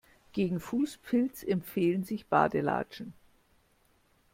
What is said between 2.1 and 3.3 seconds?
Badelatschen.